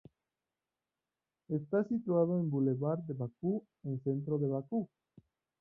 [1.47, 4.89] Está situado en Bulevar de Bakú, en centro de Bakú.